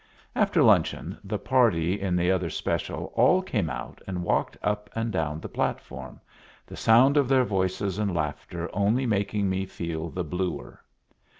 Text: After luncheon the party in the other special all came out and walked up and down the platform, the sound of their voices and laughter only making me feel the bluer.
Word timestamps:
After 0.35 0.63
luncheon 0.63 1.19
the 1.23 1.37
party 1.37 2.01
in 2.01 2.15
the 2.15 2.31
other 2.31 2.49
special 2.49 3.13
all 3.15 3.43
came 3.43 3.69
out 3.69 4.01
and 4.07 4.23
walked 4.23 4.57
up 4.63 4.89
and 4.95 5.11
down 5.11 5.39
the 5.39 5.47
platform, 5.47 6.19
the 6.65 6.75
sound 6.75 7.17
of 7.17 7.29
their 7.29 7.43
voices 7.43 7.99
and 7.99 8.11
laughter 8.11 8.67
only 8.73 9.05
making 9.05 9.47
me 9.47 9.67
feel 9.67 10.09
the 10.09 10.23
bluer. 10.23 10.81